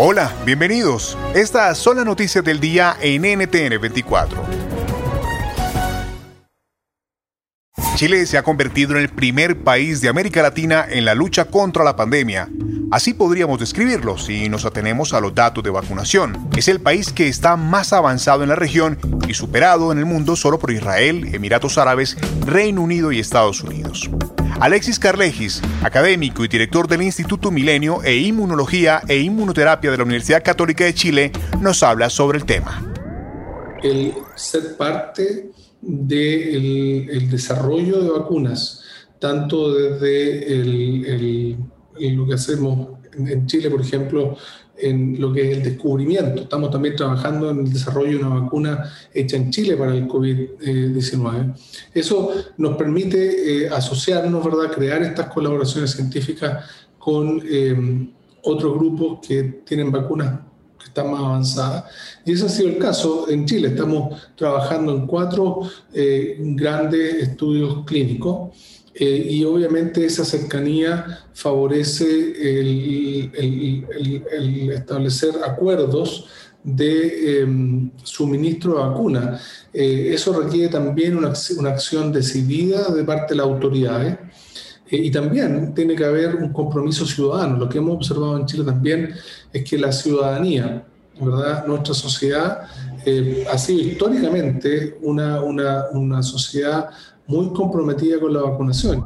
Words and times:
Hola, 0.00 0.32
bienvenidos. 0.44 1.18
Estas 1.34 1.76
son 1.76 1.96
las 1.96 2.06
noticias 2.06 2.44
del 2.44 2.60
día 2.60 2.96
en 3.00 3.22
NTN 3.22 3.80
24. 3.80 4.44
Chile 7.96 8.24
se 8.26 8.38
ha 8.38 8.44
convertido 8.44 8.92
en 8.92 8.98
el 8.98 9.08
primer 9.08 9.64
país 9.64 10.00
de 10.00 10.08
América 10.08 10.40
Latina 10.40 10.86
en 10.88 11.04
la 11.04 11.16
lucha 11.16 11.46
contra 11.46 11.82
la 11.82 11.96
pandemia. 11.96 12.48
Así 12.92 13.12
podríamos 13.12 13.58
describirlo 13.58 14.18
si 14.18 14.48
nos 14.48 14.64
atenemos 14.64 15.14
a 15.14 15.20
los 15.20 15.34
datos 15.34 15.64
de 15.64 15.70
vacunación. 15.70 16.48
Es 16.56 16.68
el 16.68 16.80
país 16.80 17.12
que 17.12 17.26
está 17.26 17.56
más 17.56 17.92
avanzado 17.92 18.44
en 18.44 18.50
la 18.50 18.54
región 18.54 19.00
y 19.26 19.34
superado 19.34 19.90
en 19.90 19.98
el 19.98 20.06
mundo 20.06 20.36
solo 20.36 20.60
por 20.60 20.70
Israel, 20.70 21.34
Emiratos 21.34 21.76
Árabes, 21.76 22.16
Reino 22.46 22.82
Unido 22.82 23.10
y 23.10 23.18
Estados 23.18 23.62
Unidos. 23.62 24.08
Alexis 24.60 24.98
Carlegis, 24.98 25.62
académico 25.84 26.44
y 26.44 26.48
director 26.48 26.88
del 26.88 27.02
Instituto 27.02 27.52
Milenio 27.52 28.02
e 28.02 28.16
Inmunología 28.16 29.02
e 29.06 29.18
Inmunoterapia 29.18 29.92
de 29.92 29.96
la 29.96 30.02
Universidad 30.02 30.42
Católica 30.42 30.84
de 30.84 30.94
Chile, 30.94 31.30
nos 31.60 31.84
habla 31.84 32.10
sobre 32.10 32.38
el 32.38 32.44
tema. 32.44 32.84
El 33.84 34.14
ser 34.34 34.76
parte 34.76 35.52
del 35.80 37.30
desarrollo 37.30 38.02
de 38.02 38.10
vacunas, 38.10 38.82
tanto 39.20 39.72
desde 39.72 41.56
lo 42.00 42.26
que 42.26 42.34
hacemos 42.34 42.88
en 43.16 43.46
Chile, 43.46 43.70
por 43.70 43.80
ejemplo, 43.80 44.36
en 44.80 45.20
lo 45.20 45.32
que 45.32 45.50
es 45.50 45.56
el 45.58 45.62
descubrimiento. 45.62 46.42
Estamos 46.42 46.70
también 46.70 46.96
trabajando 46.96 47.50
en 47.50 47.60
el 47.60 47.72
desarrollo 47.72 48.18
de 48.18 48.24
una 48.24 48.40
vacuna 48.40 48.92
hecha 49.12 49.36
en 49.36 49.50
Chile 49.50 49.76
para 49.76 49.94
el 49.94 50.06
COVID-19. 50.06 51.54
Eso 51.94 52.32
nos 52.56 52.76
permite 52.76 53.64
eh, 53.64 53.68
asociarnos, 53.68 54.44
¿verdad? 54.44 54.72
crear 54.72 55.02
estas 55.02 55.26
colaboraciones 55.26 55.90
científicas 55.92 56.64
con 56.98 57.42
eh, 57.44 58.08
otros 58.42 58.74
grupos 58.74 59.26
que 59.26 59.62
tienen 59.64 59.90
vacunas 59.90 60.40
que 60.78 60.84
están 60.84 61.10
más 61.10 61.20
avanzadas. 61.20 61.84
Y 62.24 62.32
ese 62.32 62.46
ha 62.46 62.48
sido 62.48 62.68
el 62.68 62.78
caso 62.78 63.28
en 63.28 63.46
Chile. 63.46 63.68
Estamos 63.68 64.30
trabajando 64.36 64.92
en 64.92 65.06
cuatro 65.06 65.62
eh, 65.92 66.36
grandes 66.38 67.14
estudios 67.22 67.84
clínicos 67.84 68.77
eh, 68.94 69.26
y 69.30 69.44
obviamente 69.44 70.04
esa 70.04 70.24
cercanía 70.24 71.20
favorece 71.32 72.08
el, 72.60 73.30
establecer 74.72 75.34
acuerdos 75.44 76.26
de 76.64 77.40
em, 77.40 77.90
suministro 78.02 78.72
de 78.72 78.78
vacuna. 78.80 79.40
Eh, 79.72 80.10
eso 80.12 80.40
requiere 80.40 80.68
también 80.68 81.16
una, 81.16 81.32
una, 81.58 81.70
acción 81.70 82.12
decidida 82.12 82.92
de 82.92 83.04
parte 83.04 83.34
de 83.34 83.36
las 83.36 83.46
autoridades 83.46 84.18
eh, 84.90 84.96
y 84.96 85.10
también 85.10 85.74
tiene 85.74 85.94
que 85.94 86.04
haber 86.04 86.34
un 86.34 86.52
compromiso 86.52 87.06
ciudadano. 87.06 87.56
Lo 87.56 87.68
que 87.68 87.78
hemos 87.78 87.96
observado 87.96 88.36
en 88.36 88.46
Chile 88.46 88.64
también 88.64 89.14
es 89.52 89.62
que 89.62 89.78
la 89.78 89.92
ciudadanía, 89.92 90.84
¿verdad? 91.20 91.66
nuestra 91.66 91.94
sociedad, 91.94 92.62
ha 93.50 93.56
sido 93.56 93.80
históricamente 93.80 94.98
una, 95.00 95.40
una, 95.40 95.86
una 95.92 96.22
sociedad 96.22 96.90
muy 97.28 97.52
comprometida 97.52 98.18
con 98.18 98.32
la 98.32 98.40
vacunación. 98.40 99.04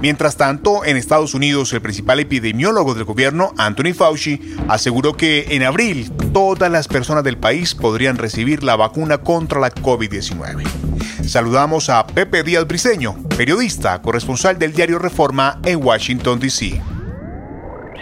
Mientras 0.00 0.36
tanto, 0.36 0.84
en 0.84 0.96
Estados 0.96 1.34
Unidos, 1.34 1.72
el 1.72 1.80
principal 1.80 2.20
epidemiólogo 2.20 2.94
del 2.94 3.04
gobierno, 3.04 3.52
Anthony 3.56 3.94
Fauci, 3.94 4.40
aseguró 4.68 5.14
que 5.14 5.46
en 5.50 5.64
abril 5.64 6.12
todas 6.32 6.70
las 6.70 6.86
personas 6.86 7.24
del 7.24 7.36
país 7.36 7.74
podrían 7.74 8.16
recibir 8.16 8.62
la 8.62 8.76
vacuna 8.76 9.18
contra 9.18 9.58
la 9.58 9.74
COVID-19. 9.74 10.64
Saludamos 11.24 11.90
a 11.90 12.06
Pepe 12.06 12.44
Díaz 12.44 12.68
Briceño, 12.68 13.16
periodista, 13.36 14.00
corresponsal 14.00 14.58
del 14.58 14.72
diario 14.72 15.00
Reforma 15.00 15.58
en 15.64 15.84
Washington, 15.84 16.38
D.C 16.38 16.80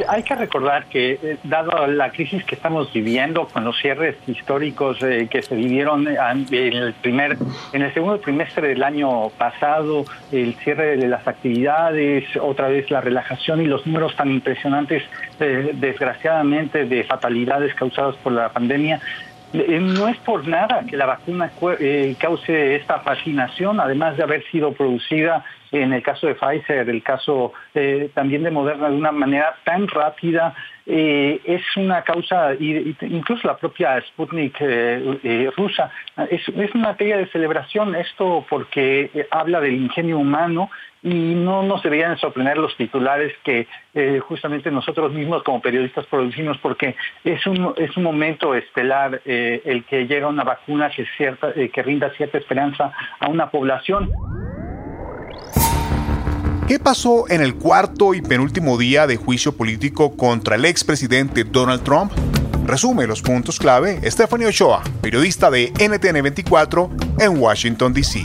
hay 0.09 0.23
que 0.23 0.35
recordar 0.35 0.87
que, 0.87 1.19
eh, 1.23 1.39
dado 1.45 1.87
la 1.87 2.11
crisis 2.11 2.45
que 2.45 2.55
estamos 2.55 2.93
viviendo 2.93 3.47
con 3.47 3.65
los 3.65 3.79
cierres 3.79 4.17
históricos 4.27 5.03
eh, 5.03 5.29
que 5.31 5.43
se 5.43 5.55
vivieron 5.55 6.07
en 6.09 6.47
el, 6.53 6.95
primer, 6.95 7.37
en 7.73 7.83
el 7.83 7.93
segundo 7.95 8.19
trimestre 8.19 8.69
del 8.69 8.83
año 8.83 9.31
pasado, 9.31 10.05
el 10.33 10.55
cierre 10.57 10.97
de 10.97 11.09
las 11.09 11.27
actividades, 11.27 12.25
otra 12.41 12.69
vez 12.69 12.91
la 12.91 13.01
relajación 13.01 13.61
y 13.61 13.67
los 13.67 13.87
números 13.87 14.15
tan 14.17 14.31
impresionantes, 14.31 15.03
eh, 15.41 15.71
desgraciadamente, 15.75 16.85
de 16.85 17.05
fatalidades 17.05 17.75
causadas 17.75 18.17
por 18.17 18.33
la 18.33 18.49
pandemia, 18.49 19.01
no 19.53 20.09
es 20.09 20.17
por 20.19 20.47
nada 20.47 20.85
que 20.87 20.97
la 20.97 21.07
vacuna 21.07 21.51
cause 22.19 22.77
esta 22.77 22.99
fascinación, 23.01 23.81
además 23.81 24.17
de 24.17 24.25
haber 24.25 24.45
sido 24.51 24.73
producida 24.73 25.45
en 25.83 25.93
el 25.93 26.03
caso 26.03 26.27
de 26.27 26.35
Pfizer, 26.35 26.89
el 26.89 27.03
caso 27.03 27.53
eh, 27.75 28.11
también 28.15 28.43
de 28.43 28.51
Moderna, 28.51 28.89
de 28.89 28.97
una 28.97 29.13
manera 29.13 29.57
tan 29.65 29.89
rápida, 29.89 30.55
eh, 30.87 31.41
es 31.45 31.63
una 31.77 32.03
causa, 32.03 32.55
incluso 32.55 33.47
la 33.47 33.57
propia 33.57 34.01
Sputnik 34.01 34.57
eh, 34.61 35.51
rusa, 35.57 35.91
es, 36.31 36.47
una 36.49 36.89
materia 36.89 37.17
de 37.17 37.27
celebración 37.27 37.95
esto 37.97 38.47
porque 38.49 39.27
habla 39.31 39.61
del 39.61 39.75
ingenio 39.75 40.19
humano 40.19 40.71
y 41.03 41.35
no 41.35 41.63
nos 41.63 41.83
deberían 41.83 42.17
sorprender 42.19 42.59
los 42.59 42.77
titulares 42.77 43.33
que 43.45 43.67
justamente 44.21 44.71
nosotros 44.71 45.13
mismos 45.13 45.43
como 45.43 45.61
periodistas 45.61 46.07
producimos 46.07 46.59
porque 46.59 46.97
es 47.23 47.47
un, 47.47 47.75
es 47.77 47.97
un 47.97 48.03
momento 48.03 48.55
estelar 48.55 49.21
el 49.25 49.85
que 49.85 50.07
llega 50.07 50.27
una 50.27 50.45
vacuna 50.45 50.91
que, 50.91 51.07
cierta, 51.17 51.53
que 51.53 51.83
rinda 51.83 52.11
cierta 52.11 52.39
esperanza 52.39 52.93
a 53.21 53.29
una 53.29 53.51
población. 53.51 54.11
¿Qué 56.67 56.81
pasó 56.81 57.31
en 57.31 57.43
el 57.43 57.55
cuarto 57.55 58.13
y 58.13 58.21
penúltimo 58.21 58.77
día 58.77 59.07
de 59.07 59.17
juicio 59.17 59.57
político 59.57 60.17
contra 60.17 60.57
el 60.57 60.65
expresidente 60.65 61.45
Donald 61.45 61.85
Trump? 61.85 62.11
Resume 62.65 63.07
los 63.07 63.23
puntos 63.23 63.61
clave 63.61 64.01
Stephanie 64.11 64.49
Ochoa, 64.49 64.83
periodista 65.01 65.49
de 65.49 65.73
NTN 65.79 66.25
24 66.25 66.91
en 67.21 67.39
Washington, 67.39 67.93
D.C. 67.93 68.25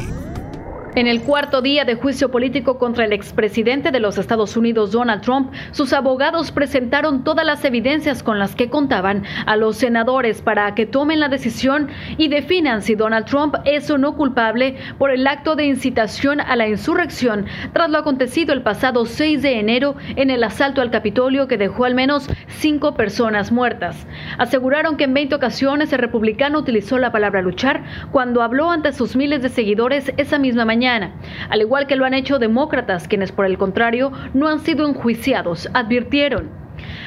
En 0.94 1.08
el 1.08 1.22
cuarto 1.22 1.62
día 1.62 1.86
de 1.86 1.96
juicio 1.96 2.32
político 2.32 2.78
contra 2.78 3.06
el 3.06 3.14
expresidente 3.14 3.92
de 3.92 4.02
los 4.02 4.18
Estados 4.18 4.58
Unidos, 4.58 4.92
Donald 4.92 5.22
Trump, 5.22 5.54
sus 5.72 5.94
abogados 5.94 6.52
presentaron 6.52 7.24
todas 7.24 7.46
las 7.46 7.64
evidencias 7.64 8.22
con 8.24 8.40
las 8.40 8.56
que 8.56 8.70
contaban 8.70 9.24
a 9.46 9.56
los 9.56 9.78
senadores 9.78 10.42
para 10.42 10.76
que 10.76 10.86
tomen 10.86 11.22
la 11.22 11.30
decisión 11.30 11.88
y 12.18 12.28
definan 12.28 12.82
si 12.82 12.96
Donald 12.96 13.26
Trump 13.26 13.56
es 13.64 13.90
o 13.90 13.98
no 13.98 14.18
culpable 14.18 14.76
por 14.98 15.12
el 15.12 15.26
acto 15.28 15.56
de 15.56 15.66
incitación 15.66 16.42
a 16.42 16.58
la 16.58 16.68
insurrección 16.68 17.46
tras 17.72 17.90
lo 17.90 17.98
acontecido 17.98 18.52
el 18.52 18.62
pasado 18.62 19.06
6 19.06 19.42
de 19.44 19.60
enero 19.60 19.96
en 20.18 20.30
el 20.30 20.44
asalto 20.44 20.82
al 20.82 20.92
Capitolio 20.92 21.48
que 21.48 21.58
dejó 21.58 21.86
al 21.86 21.96
menos 21.96 22.30
cinco 22.48 22.96
personas 22.96 23.54
muertas. 23.54 24.06
Aseguraron 24.38 24.98
que 24.98 25.06
en 25.06 25.14
20 25.14 25.36
ocasiones 25.36 25.94
el 25.94 26.00
republicano 26.00 26.60
utilizó 26.60 26.98
la 26.98 27.14
palabra 27.14 27.42
luchar 27.42 27.82
cuando 28.12 28.42
habló 28.42 28.70
ante 28.70 28.92
sus 28.92 29.16
miles 29.16 29.42
de 29.42 29.48
seguidores 29.48 30.12
esa 30.18 30.38
misma 30.38 30.66
mañana 30.66 30.81
al 30.88 31.62
igual 31.62 31.86
que 31.86 31.96
lo 31.96 32.06
han 32.06 32.14
hecho 32.14 32.40
demócratas, 32.40 33.08
quienes 33.08 33.32
por 33.32 33.46
el 33.46 33.58
contrario 33.58 34.12
no 34.34 34.48
han 34.48 34.60
sido 34.60 34.88
enjuiciados, 34.88 35.70
advirtieron. 35.74 36.62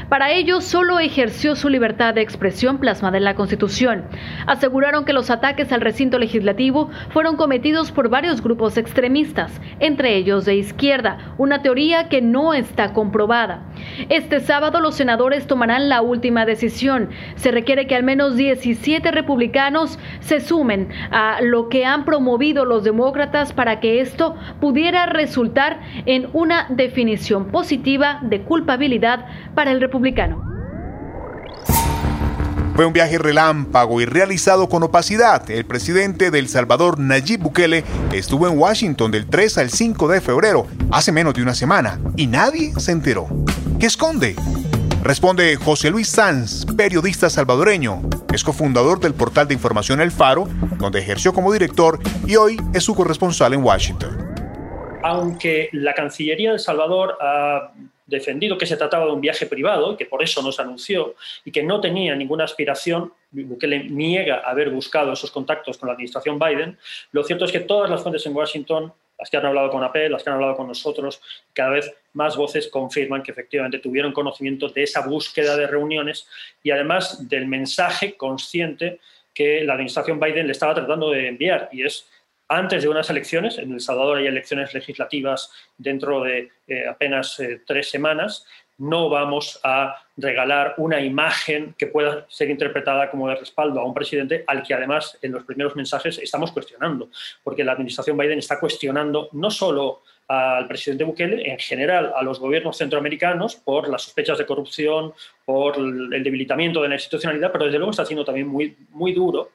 Para 0.09 0.31
ello, 0.31 0.61
solo 0.61 1.01
ejerció 1.01 1.57
su 1.57 1.69
libertad 1.69 2.15
de 2.15 2.21
expresión 2.21 2.79
plasmada 2.79 3.17
en 3.17 3.25
la 3.25 3.35
Constitución. 3.35 4.05
Aseguraron 4.47 5.05
que 5.05 5.13
los 5.13 5.31
ataques 5.31 5.73
al 5.73 5.81
recinto 5.81 6.19
legislativo 6.19 6.91
fueron 7.09 7.37
cometidos 7.37 7.91
por 7.91 8.09
varios 8.09 8.43
grupos 8.43 8.77
extremistas, 8.77 9.61
entre 9.81 10.17
ellos 10.17 10.45
de 10.45 10.55
izquierda, 10.57 11.35
una 11.39 11.63
teoría 11.63 12.09
que 12.09 12.23
no 12.23 12.55
está 12.55 12.93
comprobada. 12.93 13.63
Este 14.09 14.41
sábado 14.41 14.81
los 14.81 14.95
senadores 14.95 15.47
tomarán 15.47 15.89
la 15.89 16.03
última 16.03 16.47
decisión. 16.47 17.11
Se 17.37 17.51
requiere 17.51 17.87
que 17.87 17.97
al 17.97 18.03
menos 18.03 18.37
17 18.37 19.11
republicanos 19.11 19.99
se 20.21 20.41
sumen 20.41 20.89
a 21.11 21.41
lo 21.41 21.69
que 21.69 21.85
han 21.85 22.05
promovido 22.05 22.65
los 22.65 22.85
demócratas 22.85 23.53
para 23.53 23.81
que 23.81 24.01
esto 24.01 24.37
pudiera 24.61 25.07
resultar 25.07 25.81
en 26.07 26.29
una 26.33 26.67
definición 26.71 27.47
positiva 27.47 28.21
de 28.23 28.43
culpabilidad 28.43 29.27
para 29.55 29.73
el 29.73 29.81
republicano. 29.81 30.55
Fue 32.75 32.87
un 32.87 32.93
viaje 32.93 33.19
relámpago 33.19 34.01
y 34.01 34.05
realizado 34.05 34.69
con 34.69 34.83
opacidad. 34.83 35.49
El 35.49 35.65
presidente 35.65 36.33
de 36.33 36.41
El 36.41 36.49
Salvador, 36.49 36.99
Nayib 36.99 37.41
Bukele, 37.41 37.85
estuvo 38.13 38.49
en 38.49 38.59
Washington 38.59 39.13
del 39.13 39.27
3 39.27 39.59
al 39.59 39.71
5 39.71 40.09
de 40.09 40.21
febrero, 40.21 40.67
hace 40.91 41.13
menos 41.13 41.35
de 41.35 41.43
una 41.43 41.55
semana, 41.55 42.01
y 42.17 42.27
nadie 42.27 42.73
se 42.77 42.91
enteró. 42.91 43.29
¿Qué 43.81 43.87
esconde? 43.87 44.37
Responde 45.03 45.57
José 45.57 45.91
Luis 45.91 46.09
Sanz, 46.09 46.65
periodista 46.77 47.29
salvadoreño. 47.29 48.03
Es 48.33 48.45
cofundador 48.45 49.01
del 49.01 49.15
portal 49.15 49.49
de 49.49 49.55
información 49.55 50.01
El 50.01 50.11
Faro, 50.11 50.47
donde 50.79 51.01
ejerció 51.01 51.33
como 51.33 51.53
director 51.53 51.99
y 52.27 52.37
hoy 52.37 52.57
es 52.73 52.85
su 52.85 52.95
corresponsal 52.95 53.53
en 53.53 53.63
Washington. 53.63 54.35
Aunque 55.03 55.69
la 55.73 55.93
Cancillería 55.93 56.51
de 56.51 56.55
El 56.55 56.61
Salvador 56.61 57.19
ha 57.21 57.73
defendido 58.07 58.57
que 58.57 58.67
se 58.67 58.77
trataba 58.77 59.07
de 59.07 59.13
un 59.13 59.21
viaje 59.21 59.47
privado 59.47 59.93
y 59.93 59.97
que 59.97 60.07
por 60.07 60.23
eso 60.23 60.41
nos 60.41 60.61
anunció 60.61 61.15
y 61.45 61.51
que 61.51 61.63
no 61.63 61.81
tenía 61.81 62.15
ninguna 62.15 62.45
aspiración, 62.45 63.13
le 63.33 63.85
niega 63.85 64.41
haber 64.45 64.71
buscado 64.71 65.13
esos 65.13 65.31
contactos 65.31 65.79
con 65.79 65.89
la 65.89 65.95
administración 65.95 66.39
Biden, 66.39 66.79
lo 67.13 67.25
cierto 67.25 67.45
es 67.45 67.53
que 67.53 67.61
todas 67.61 67.91
las 67.91 68.03
fuentes 68.03 68.25
en 68.27 68.37
Washington, 68.37 68.93
las 69.19 69.31
que 69.31 69.37
han 69.37 69.47
hablado 69.47 69.71
con 69.71 69.83
AP, 69.83 70.11
las 70.11 70.23
que 70.23 70.31
han 70.31 70.37
hablado 70.37 70.57
con 70.57 70.69
nosotros, 70.69 71.21
cada 71.53 71.71
vez 71.71 71.93
más 72.15 72.37
voces 72.37 72.69
confirman 72.69 73.23
que 73.23 73.33
efectivamente 73.33 73.79
tuvieron 73.79 74.13
conocimiento 74.13 74.69
de 74.69 74.85
esa 74.85 75.03
búsqueda 75.07 75.57
de 75.57 75.67
reuniones 75.67 76.27
y 76.63 76.71
además 76.71 77.29
del 77.29 77.47
mensaje 77.47 78.17
consciente 78.17 79.01
que 79.35 79.65
la 79.65 79.75
administración 79.75 80.19
Biden 80.19 80.47
le 80.47 80.53
estaba 80.53 80.75
tratando 80.75 81.11
de 81.11 81.29
enviar. 81.29 81.69
Y 81.73 81.85
es 81.85 82.09
antes 82.49 82.83
de 82.83 82.89
unas 82.89 83.09
elecciones, 83.11 83.59
en 83.59 83.73
El 83.73 83.81
Salvador 83.81 84.19
hay 84.19 84.27
elecciones 84.27 84.75
legislativas 84.75 85.51
dentro 85.77 86.23
de 86.23 86.51
eh, 86.69 86.87
apenas 86.87 87.41
eh, 87.41 87.63
tres 87.67 87.91
semanas, 87.91 88.47
no 88.77 89.09
vamos 89.09 89.61
a 89.63 89.97
regalar 90.17 90.75
una 90.79 91.01
imagen 91.01 91.75
que 91.79 91.87
pueda 91.87 92.27
ser 92.29 92.51
interpretada 92.51 93.11
como 93.11 93.29
de 93.29 93.37
respaldo 93.37 93.81
a 93.81 93.85
un 93.85 93.95
presidente 93.95 94.45
al 94.47 94.63
que 94.63 94.75
además 94.75 95.17
en 95.23 95.33
los 95.33 95.45
primeros 95.45 95.77
mensajes 95.77 96.19
estamos 96.19 96.53
cuestionando, 96.53 97.09
porque 97.43 97.65
la 97.65 97.73
administración 97.73 98.19
Biden 98.19 98.39
está 98.39 98.59
cuestionando 98.59 99.29
no 99.33 99.51
solo 99.51 100.03
al 100.29 100.67
presidente 100.67 101.05
Bukele, 101.05 101.51
en 101.51 101.59
general 101.59 102.13
a 102.15 102.23
los 102.23 102.41
gobiernos 102.41 102.79
centroamericanos 102.79 103.57
por 103.57 103.89
las 103.89 104.03
sospechas 104.03 104.39
de 104.39 104.47
corrupción, 104.47 105.13
por 105.45 105.77
el 105.77 106.23
debilitamiento 106.23 106.83
de 106.83 106.89
la 106.89 106.95
institucionalidad, 106.95 107.53
pero 107.53 107.67
desde 107.67 107.79
luego 107.79 107.91
está 107.91 108.05
siendo 108.05 108.25
también 108.25 108.49
muy, 108.49 108.77
muy 108.91 109.13
duro 109.13 109.51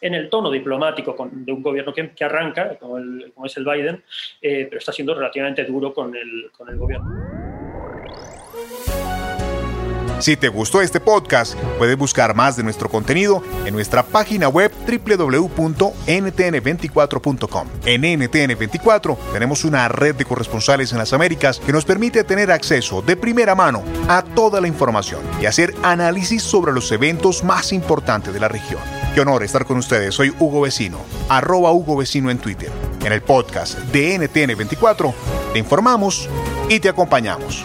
en 0.00 0.14
el 0.14 0.28
tono 0.28 0.50
diplomático 0.50 1.16
de 1.30 1.52
un 1.52 1.62
gobierno 1.62 1.94
que, 1.94 2.24
arranca, 2.24 2.76
como, 2.76 2.98
es 3.46 3.56
el 3.56 3.64
Biden, 3.64 4.02
eh, 4.40 4.66
pero 4.68 4.78
está 4.78 4.92
siendo 4.92 5.14
relativamente 5.14 5.64
duro 5.64 5.94
con 5.94 6.14
el, 6.16 6.50
con 6.56 6.68
el 6.68 6.76
gobierno. 6.76 7.31
Si 10.22 10.36
te 10.36 10.48
gustó 10.48 10.80
este 10.80 11.00
podcast, 11.00 11.54
puedes 11.78 11.98
buscar 11.98 12.36
más 12.36 12.56
de 12.56 12.62
nuestro 12.62 12.88
contenido 12.88 13.42
en 13.66 13.74
nuestra 13.74 14.04
página 14.04 14.48
web 14.48 14.70
www.ntn24.com. 14.86 17.68
En 17.86 18.02
NTN24 18.02 19.18
tenemos 19.32 19.64
una 19.64 19.88
red 19.88 20.14
de 20.14 20.24
corresponsales 20.24 20.92
en 20.92 20.98
las 20.98 21.12
Américas 21.12 21.58
que 21.58 21.72
nos 21.72 21.84
permite 21.84 22.22
tener 22.22 22.52
acceso 22.52 23.02
de 23.02 23.16
primera 23.16 23.56
mano 23.56 23.82
a 24.06 24.22
toda 24.22 24.60
la 24.60 24.68
información 24.68 25.22
y 25.40 25.46
hacer 25.46 25.74
análisis 25.82 26.44
sobre 26.44 26.72
los 26.72 26.92
eventos 26.92 27.42
más 27.42 27.72
importantes 27.72 28.32
de 28.32 28.38
la 28.38 28.46
región. 28.46 28.80
Qué 29.16 29.22
honor 29.22 29.42
estar 29.42 29.64
con 29.64 29.78
ustedes. 29.78 30.14
Soy 30.14 30.32
Hugo 30.38 30.60
Vecino, 30.60 30.98
arroba 31.28 31.72
Hugo 31.72 31.96
Vecino 31.96 32.30
en 32.30 32.38
Twitter. 32.38 32.70
En 33.04 33.12
el 33.12 33.22
podcast 33.22 33.76
de 33.76 34.20
NTN24 34.20 35.12
te 35.52 35.58
informamos 35.58 36.28
y 36.68 36.78
te 36.78 36.88
acompañamos. 36.88 37.64